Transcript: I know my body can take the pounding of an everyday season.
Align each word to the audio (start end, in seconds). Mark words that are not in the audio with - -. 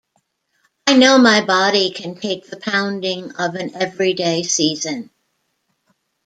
I 0.87 0.97
know 0.97 1.19
my 1.19 1.45
body 1.45 1.91
can 1.91 2.15
take 2.15 2.47
the 2.49 2.57
pounding 2.57 3.35
of 3.35 3.53
an 3.53 3.75
everyday 3.79 4.41
season. 4.41 5.11